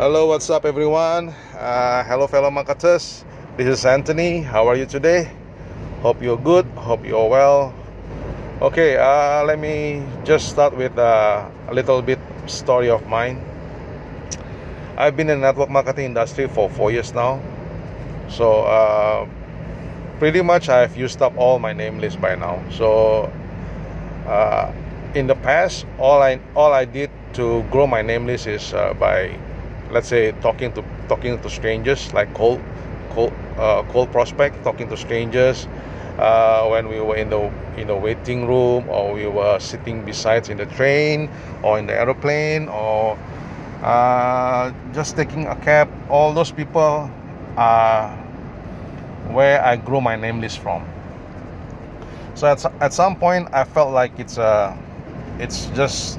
Hello, 0.00 0.24
what's 0.24 0.48
up, 0.48 0.64
everyone? 0.64 1.28
Uh, 1.52 2.02
hello, 2.04 2.26
fellow 2.26 2.50
marketers. 2.50 3.22
This 3.58 3.68
is 3.68 3.84
Anthony. 3.84 4.40
How 4.40 4.66
are 4.66 4.74
you 4.74 4.86
today? 4.86 5.30
Hope 6.00 6.22
you're 6.22 6.40
good. 6.40 6.64
Hope 6.72 7.04
you're 7.04 7.28
well. 7.28 7.74
Okay, 8.62 8.96
uh, 8.96 9.44
let 9.44 9.58
me 9.58 10.02
just 10.24 10.48
start 10.48 10.74
with 10.74 10.96
uh, 10.96 11.44
a 11.68 11.74
little 11.74 12.00
bit 12.00 12.18
story 12.46 12.88
of 12.88 13.06
mine. 13.08 13.44
I've 14.96 15.18
been 15.18 15.28
in 15.28 15.42
the 15.42 15.52
network 15.52 15.68
marketing 15.68 16.06
industry 16.06 16.48
for 16.48 16.70
four 16.70 16.90
years 16.90 17.12
now, 17.12 17.36
so 18.30 18.64
uh, 18.64 19.28
pretty 20.18 20.40
much 20.40 20.70
I've 20.70 20.96
used 20.96 21.20
up 21.20 21.36
all 21.36 21.58
my 21.58 21.74
name 21.74 22.00
list 22.00 22.22
by 22.22 22.36
now. 22.36 22.64
So 22.72 23.30
uh, 24.24 24.72
in 25.12 25.26
the 25.26 25.36
past, 25.36 25.84
all 25.98 26.22
I 26.22 26.40
all 26.56 26.72
I 26.72 26.86
did 26.86 27.10
to 27.34 27.68
grow 27.68 27.86
my 27.86 28.00
name 28.00 28.24
list 28.24 28.46
is 28.46 28.72
uh, 28.72 28.94
by 28.94 29.36
let's 29.90 30.08
say 30.08 30.32
talking 30.40 30.72
to 30.72 30.84
talking 31.08 31.38
to 31.40 31.50
strangers 31.50 32.12
like 32.12 32.32
cold 32.34 32.60
cold 33.10 33.32
uh, 33.58 33.82
cold 33.90 34.10
prospect 34.12 34.62
talking 34.64 34.88
to 34.88 34.96
strangers 34.96 35.66
uh, 36.18 36.66
when 36.68 36.88
we 36.88 37.00
were 37.00 37.16
in 37.16 37.30
the 37.30 37.50
in 37.76 37.86
the 37.88 37.96
waiting 37.96 38.46
room 38.46 38.88
or 38.88 39.12
we 39.12 39.26
were 39.26 39.58
sitting 39.58 40.04
beside 40.04 40.48
in 40.48 40.56
the 40.58 40.66
train 40.66 41.28
or 41.62 41.78
in 41.78 41.86
the 41.86 41.94
aeroplane 41.94 42.68
or 42.68 43.18
uh, 43.82 44.72
just 44.92 45.16
taking 45.16 45.46
a 45.46 45.56
cab. 45.56 45.88
All 46.10 46.32
those 46.34 46.52
people 46.52 47.10
are 47.56 48.10
where 49.30 49.62
I 49.62 49.76
grow 49.76 50.00
my 50.00 50.16
name 50.16 50.40
list 50.40 50.58
from. 50.58 50.84
So 52.34 52.46
at, 52.46 52.64
at 52.80 52.92
some 52.92 53.16
point 53.16 53.48
I 53.52 53.64
felt 53.64 53.92
like 53.92 54.18
it's 54.18 54.38
a 54.38 54.42
uh, 54.74 54.76
it's 55.38 55.66
just 55.74 56.18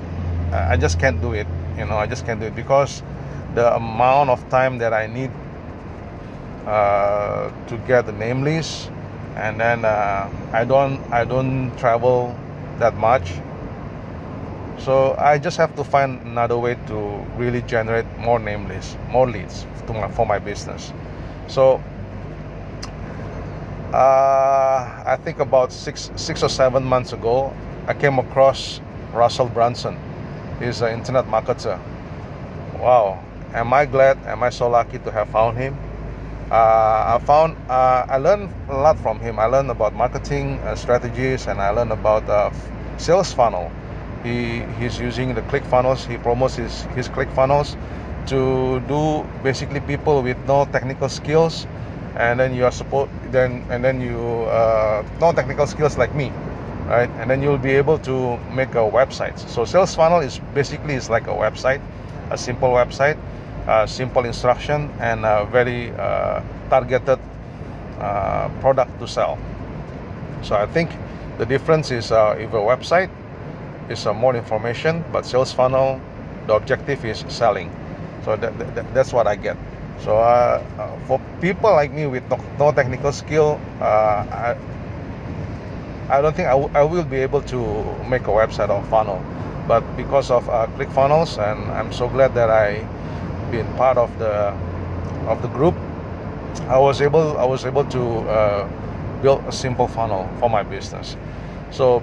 I 0.51 0.75
just 0.77 0.99
can't 0.99 1.21
do 1.21 1.33
it 1.33 1.47
you 1.77 1.85
know 1.85 1.97
I 1.97 2.07
just 2.07 2.25
can't 2.25 2.39
do 2.39 2.47
it 2.47 2.55
because 2.55 3.03
the 3.55 3.75
amount 3.75 4.29
of 4.29 4.47
time 4.49 4.77
that 4.79 4.93
I 4.93 5.07
need 5.07 5.31
uh, 6.65 7.51
to 7.67 7.77
get 7.87 8.05
the 8.05 8.13
name 8.13 8.43
list, 8.43 8.89
and 9.35 9.59
then 9.59 9.85
uh, 9.85 10.29
I 10.53 10.63
don't 10.65 10.99
I 11.11 11.25
don't 11.25 11.75
travel 11.77 12.35
that 12.79 12.95
much. 12.95 13.33
So 14.77 15.15
I 15.19 15.37
just 15.37 15.57
have 15.57 15.75
to 15.75 15.83
find 15.83 16.19
another 16.25 16.57
way 16.57 16.75
to 16.87 17.25
really 17.37 17.61
generate 17.63 18.05
more 18.17 18.39
name 18.39 18.67
lists, 18.67 18.97
more 19.09 19.27
leads 19.29 19.65
my, 19.93 20.09
for 20.09 20.25
my 20.25 20.39
business. 20.39 20.91
So 21.47 21.81
uh, 23.93 25.03
I 25.05 25.17
think 25.23 25.39
about 25.39 25.71
six 25.71 26.11
six 26.15 26.43
or 26.43 26.49
seven 26.49 26.83
months 26.83 27.13
ago, 27.13 27.53
I 27.87 27.93
came 27.93 28.19
across 28.19 28.81
Russell 29.13 29.47
Brunson. 29.47 29.97
He's 30.59 30.81
an 30.81 30.93
internet 30.93 31.25
marketer. 31.25 31.79
Wow, 32.79 33.23
am 33.53 33.73
I 33.73 33.85
glad? 33.85 34.17
Am 34.25 34.43
I 34.43 34.49
so 34.49 34.69
lucky 34.69 34.99
to 34.99 35.11
have 35.11 35.29
found 35.29 35.57
him? 35.57 35.77
Uh, 36.51 37.15
I 37.15 37.19
found 37.23 37.55
uh, 37.69 38.05
I 38.09 38.17
learned 38.17 38.51
a 38.67 38.75
lot 38.75 38.99
from 38.99 39.19
him. 39.19 39.39
I 39.39 39.45
learned 39.45 39.71
about 39.71 39.95
marketing 39.95 40.59
uh, 40.59 40.75
strategies, 40.75 41.47
and 41.47 41.61
I 41.61 41.69
learned 41.69 41.91
about 41.91 42.27
uh, 42.27 42.51
sales 42.97 43.31
funnel. 43.31 43.71
He 44.23 44.63
he's 44.79 44.99
using 44.99 45.33
the 45.33 45.41
ClickFunnels. 45.43 46.05
He 46.05 46.17
promotes 46.17 46.55
his 46.55 46.83
his 46.95 47.07
ClickFunnels 47.07 47.77
to 48.27 48.79
do 48.87 49.23
basically 49.43 49.79
people 49.79 50.21
with 50.21 50.37
no 50.45 50.65
technical 50.65 51.07
skills, 51.07 51.67
and 52.17 52.39
then 52.39 52.53
you 52.53 52.65
are 52.65 52.71
support 52.71 53.09
then 53.31 53.63
and 53.71 53.83
then 53.83 54.01
you 54.01 54.19
uh, 54.51 55.03
no 55.21 55.31
technical 55.31 55.65
skills 55.67 55.97
like 55.97 56.13
me, 56.13 56.31
right? 56.91 57.09
And 57.23 57.31
then 57.31 57.41
you'll 57.41 57.63
be 57.63 57.71
able 57.71 57.97
to 57.99 58.35
make 58.51 58.75
a 58.75 58.83
website. 58.83 59.39
So 59.39 59.63
sales 59.63 59.95
funnel 59.95 60.19
is 60.19 60.39
basically 60.53 60.95
is 60.95 61.09
like 61.09 61.27
a 61.27 61.35
website, 61.35 61.79
a 62.29 62.37
simple 62.37 62.75
website 62.75 63.15
uh, 63.67 63.85
simple 63.85 64.25
instruction 64.25 64.89
and 64.99 65.25
a 65.25 65.45
very 65.51 65.91
uh, 65.91 66.41
targeted 66.69 67.19
uh, 67.99 68.49
product 68.59 68.99
to 68.99 69.07
sell. 69.07 69.37
So 70.41 70.55
I 70.55 70.65
think 70.65 70.89
the 71.37 71.45
difference 71.45 71.91
is 71.91 72.11
uh, 72.11 72.35
if 72.39 72.53
a 72.53 72.57
website 72.57 73.09
is 73.89 74.05
uh, 74.05 74.13
more 74.13 74.35
information, 74.35 75.03
but 75.11 75.25
sales 75.25 75.51
funnel, 75.53 76.01
the 76.47 76.53
objective 76.53 77.05
is 77.05 77.23
selling. 77.27 77.69
So 78.25 78.35
that, 78.35 78.57
that, 78.75 78.93
that's 78.93 79.13
what 79.13 79.27
I 79.27 79.35
get. 79.35 79.57
So 79.99 80.17
uh, 80.17 80.63
for 81.05 81.21
people 81.41 81.71
like 81.71 81.91
me 81.91 82.07
with 82.07 82.27
no, 82.29 82.39
no 82.57 82.71
technical 82.71 83.11
skill, 83.11 83.59
I, 83.79 84.55
I 86.09 86.21
don't 86.21 86.35
think 86.35 86.47
I, 86.47 86.57
I 86.73 86.83
will 86.83 87.05
be 87.05 87.17
able 87.17 87.41
to 87.43 87.57
make 88.09 88.23
a 88.23 88.33
website 88.33 88.69
or 88.69 88.83
funnel. 88.89 89.23
But 89.67 89.81
because 89.95 90.31
of 90.31 90.45
ClickFunnels, 90.75 91.37
and 91.37 91.71
I'm 91.71 91.93
so 91.93 92.09
glad 92.09 92.33
that 92.33 92.49
I 92.49 92.85
been 93.51 93.67
part 93.75 93.97
of 93.97 94.09
the 94.17 94.55
of 95.27 95.41
the 95.41 95.47
group, 95.49 95.75
I 96.67 96.77
was 96.77 97.01
able 97.01 97.37
I 97.37 97.45
was 97.45 97.65
able 97.65 97.83
to 97.85 98.01
uh, 98.29 98.69
build 99.21 99.43
a 99.45 99.51
simple 99.51 99.87
funnel 99.87 100.29
for 100.39 100.49
my 100.49 100.63
business. 100.63 101.17
So 101.71 101.99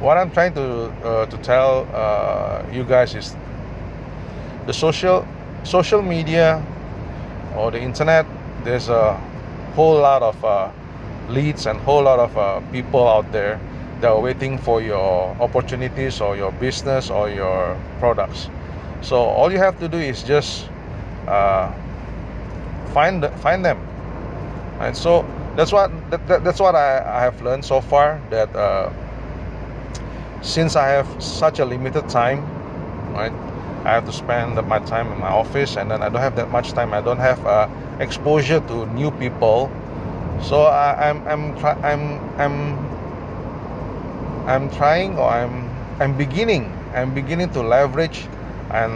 what 0.00 0.16
I'm 0.16 0.30
trying 0.30 0.54
to 0.54 0.92
uh, 1.04 1.26
to 1.26 1.36
tell 1.38 1.86
uh, 1.92 2.64
you 2.72 2.84
guys 2.84 3.14
is 3.14 3.36
the 4.66 4.72
social 4.72 5.26
social 5.62 6.02
media 6.02 6.62
or 7.56 7.70
the 7.70 7.80
internet. 7.80 8.26
There's 8.64 8.88
a 8.88 9.14
whole 9.74 10.00
lot 10.00 10.22
of 10.22 10.44
uh, 10.44 10.70
leads 11.28 11.66
and 11.66 11.78
whole 11.80 12.02
lot 12.02 12.18
of 12.18 12.36
uh, 12.36 12.60
people 12.72 13.06
out 13.06 13.30
there 13.32 13.60
that 14.00 14.08
are 14.08 14.20
waiting 14.20 14.58
for 14.58 14.82
your 14.82 15.36
opportunities 15.40 16.20
or 16.20 16.36
your 16.36 16.52
business 16.52 17.10
or 17.10 17.30
your 17.30 17.78
products. 17.98 18.50
So 19.00 19.16
all 19.16 19.52
you 19.52 19.58
have 19.58 19.78
to 19.80 19.88
do 19.88 19.98
is 19.98 20.22
just 20.22 20.68
uh, 21.28 21.72
find 22.92 23.24
find 23.40 23.64
them. 23.64 23.78
And 24.80 24.96
so 24.96 25.24
that's 25.56 25.72
what 25.72 25.90
that, 26.10 26.26
that, 26.28 26.44
that's 26.44 26.60
what 26.60 26.74
I, 26.74 26.98
I 27.00 27.20
have 27.22 27.40
learned 27.42 27.64
so 27.64 27.80
far 27.80 28.20
that 28.30 28.54
uh, 28.54 28.92
since 30.42 30.76
I 30.76 30.88
have 30.88 31.08
such 31.22 31.58
a 31.58 31.64
limited 31.64 32.08
time 32.08 32.44
right 33.14 33.32
I 33.86 33.90
have 33.92 34.04
to 34.06 34.12
spend 34.12 34.56
my 34.66 34.80
time 34.80 35.12
in 35.12 35.18
my 35.18 35.28
office 35.30 35.76
and 35.76 35.90
then 35.90 36.02
I 36.02 36.08
don't 36.08 36.20
have 36.20 36.34
that 36.36 36.50
much 36.50 36.72
time. 36.72 36.92
I 36.92 37.00
don't 37.00 37.18
have 37.18 37.44
uh, 37.46 37.68
exposure 38.00 38.58
to 38.60 38.86
new 38.86 39.12
people. 39.12 39.70
So 40.42 40.62
I, 40.64 41.08
I'm 41.08 41.22
I'm 41.28 41.56
I'm 41.84 42.02
I'm 42.36 42.56
I'm 44.46 44.70
trying 44.70 45.16
or 45.16 45.28
I'm 45.30 45.70
I'm 46.00 46.16
beginning 46.18 46.72
I'm 46.94 47.14
beginning 47.14 47.50
to 47.50 47.62
leverage 47.62 48.26
and 48.70 48.92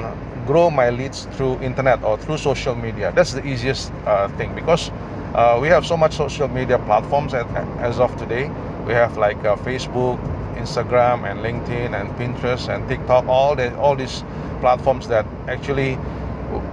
grow 0.50 0.68
my 0.68 0.90
leads 0.90 1.28
through 1.36 1.54
internet 1.60 2.02
or 2.02 2.18
through 2.18 2.36
social 2.36 2.74
media. 2.74 3.12
That's 3.14 3.32
the 3.32 3.46
easiest 3.46 3.92
uh, 4.04 4.26
thing 4.36 4.52
because 4.52 4.90
uh, 5.34 5.58
we 5.62 5.68
have 5.68 5.86
so 5.86 5.96
much 5.96 6.14
social 6.14 6.48
media 6.48 6.76
platforms 6.80 7.34
at, 7.34 7.46
as 7.78 8.00
of 8.00 8.10
today. 8.16 8.50
We 8.84 8.92
have 8.92 9.16
like 9.16 9.38
uh, 9.44 9.54
Facebook, 9.54 10.18
Instagram, 10.56 11.22
and 11.30 11.38
LinkedIn, 11.38 11.94
and 11.94 12.10
Pinterest, 12.18 12.68
and 12.68 12.88
TikTok. 12.88 13.28
All 13.28 13.54
the 13.54 13.78
all 13.78 13.94
these 13.94 14.24
platforms 14.60 15.06
that 15.06 15.24
actually 15.46 15.96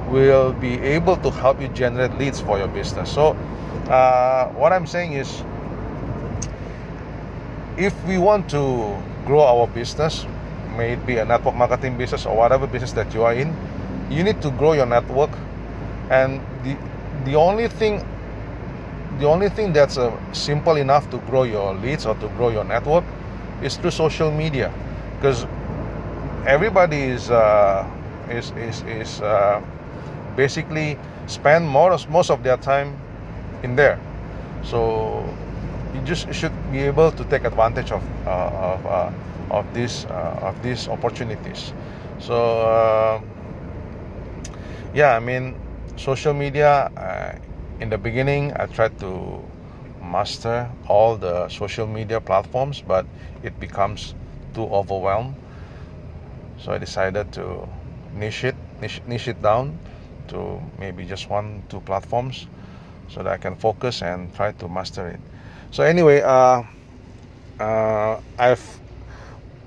will 0.09 0.53
be 0.53 0.73
able 0.95 1.17
to 1.17 1.29
help 1.29 1.61
you 1.61 1.67
generate 1.67 2.17
leads 2.17 2.41
for 2.41 2.57
your 2.57 2.69
business. 2.69 3.13
So, 3.13 3.37
uh, 3.93 4.49
what 4.57 4.73
I'm 4.73 4.87
saying 4.87 5.13
is, 5.13 5.43
if 7.77 7.93
we 8.07 8.17
want 8.17 8.49
to 8.49 8.63
grow 9.27 9.43
our 9.43 9.67
business, 9.67 10.25
may 10.77 10.93
it 10.93 11.05
be 11.05 11.17
a 11.17 11.25
network 11.25 11.55
marketing 11.55 11.97
business 11.97 12.25
or 12.25 12.37
whatever 12.37 12.67
business 12.67 12.93
that 12.93 13.13
you 13.13 13.23
are 13.23 13.33
in, 13.33 13.53
you 14.09 14.23
need 14.23 14.41
to 14.41 14.51
grow 14.51 14.73
your 14.73 14.85
network. 14.85 15.31
And 16.09 16.39
the 16.63 16.77
the 17.25 17.35
only 17.35 17.67
thing 17.67 18.05
the 19.19 19.25
only 19.25 19.49
thing 19.49 19.73
that's 19.73 19.97
uh, 19.97 20.13
simple 20.31 20.77
enough 20.77 21.09
to 21.09 21.17
grow 21.29 21.43
your 21.43 21.73
leads 21.73 22.05
or 22.05 22.15
to 22.15 22.27
grow 22.37 22.49
your 22.49 22.63
network 22.63 23.03
is 23.63 23.75
through 23.77 23.91
social 23.91 24.31
media, 24.31 24.71
because 25.17 25.45
everybody 26.45 27.01
is 27.01 27.31
uh, 27.31 27.83
is 28.29 28.51
is 28.51 28.83
is 28.83 29.21
uh, 29.21 29.59
basically 30.35 30.97
spend 31.25 31.67
most 31.67 32.07
most 32.09 32.29
of 32.29 32.43
their 32.43 32.57
time 32.57 32.95
in 33.63 33.75
there. 33.75 33.99
So 34.63 35.25
you 35.97 36.03
just 36.03 36.31
should 36.33 36.53
be 36.71 36.81
able 36.81 37.11
to 37.11 37.25
take 37.25 37.43
advantage 37.43 37.91
of 37.91 38.03
uh, 38.25 38.49
of 38.53 38.85
uh, 38.85 39.11
of 39.51 39.65
these 39.73 40.05
uh, 40.05 40.49
of 40.49 40.61
these 40.61 40.87
opportunities. 40.87 41.73
So 42.19 42.35
uh, 42.61 43.21
yeah, 44.93 45.15
I 45.15 45.19
mean, 45.19 45.55
social 45.97 46.33
media. 46.33 46.91
In 47.79 47.89
the 47.89 47.97
beginning, 47.97 48.53
I 48.57 48.65
tried 48.65 48.97
to 48.99 49.43
master 50.01 50.69
all 50.87 51.15
the 51.15 51.47
social 51.49 51.85
media 51.85 52.19
platforms, 52.19 52.81
but 52.87 53.05
it 53.43 53.59
becomes 53.59 54.15
too 54.55 54.65
overwhelmed. 54.65 55.35
So 56.57 56.73
I 56.73 56.77
decided 56.79 57.31
to 57.33 57.67
niche 58.13 58.43
it, 58.45 58.55
niche, 58.81 59.01
niche 59.05 59.27
it 59.27 59.41
down 59.41 59.79
to 60.29 60.59
maybe 60.79 61.05
just 61.05 61.29
one, 61.29 61.63
two 61.69 61.81
platforms, 61.81 62.47
so 63.09 63.23
that 63.23 63.31
I 63.33 63.37
can 63.37 63.55
focus 63.55 64.01
and 64.01 64.33
try 64.35 64.51
to 64.53 64.67
master 64.67 65.07
it. 65.07 65.19
So 65.71 65.83
anyway, 65.83 66.21
uh, 66.21 66.63
uh, 67.59 68.19
I've 68.37 68.79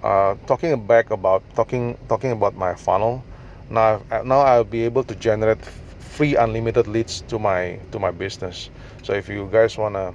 uh, 0.03 0.35
talking 0.47 0.87
back 0.87 1.11
about 1.11 1.43
talking 1.55 1.97
talking 2.09 2.33
about 2.33 2.57
my 2.57 2.75
funnel. 2.75 3.25
now 3.71 4.03
now 4.25 4.41
I'll 4.41 4.65
be 4.65 4.85
able 4.85 5.05
to 5.05 5.15
generate 5.15 5.65
free 5.65 6.37
unlimited 6.37 6.87
leads 6.87 7.23
to 7.29 7.39
my 7.39 7.79
to 7.93 7.99
my 7.99 8.11
business 8.11 8.69
so 9.03 9.13
if 9.15 9.29
you 9.29 9.49
guys 9.51 9.79
wanna 9.79 10.13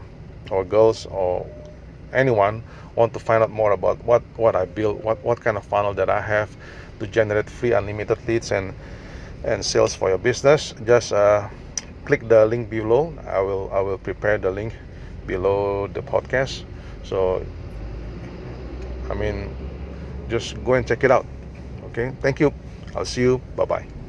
or 0.51 0.63
girls 0.65 1.05
or 1.07 1.47
anyone 2.13 2.61
want 2.95 3.13
to 3.13 3.19
find 3.19 3.41
out 3.41 3.49
more 3.49 3.71
about 3.71 4.03
what 4.05 4.21
what 4.35 4.55
I 4.55 4.65
build 4.65 5.03
what 5.03 5.23
what 5.23 5.39
kind 5.39 5.57
of 5.57 5.65
funnel 5.65 5.93
that 5.95 6.09
I 6.09 6.21
have 6.21 6.55
to 6.99 7.07
generate 7.07 7.49
free 7.49 7.71
unlimited 7.71 8.19
leads 8.27 8.51
and 8.51 8.73
and 9.43 9.63
sales 9.63 9.95
for 9.95 10.09
your 10.09 10.17
business 10.17 10.73
just 10.85 11.13
uh, 11.13 11.47
click 12.05 12.27
the 12.27 12.45
link 12.45 12.69
below. 12.69 13.13
I 13.27 13.39
will 13.41 13.69
I 13.73 13.81
will 13.81 13.97
prepare 13.97 14.37
the 14.37 14.51
link 14.51 14.73
below 15.27 15.87
the 15.87 16.01
podcast. 16.01 16.63
So 17.03 17.43
I 19.09 19.13
mean 19.13 19.49
just 20.29 20.57
go 20.63 20.73
and 20.73 20.87
check 20.87 21.03
it 21.03 21.11
out. 21.11 21.25
Okay? 21.91 22.11
Thank 22.21 22.39
you. 22.39 22.53
I'll 22.95 23.05
see 23.05 23.21
you. 23.21 23.41
Bye 23.55 23.65
bye 23.65 24.04